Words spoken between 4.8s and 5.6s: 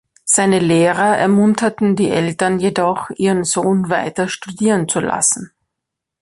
zu lassen.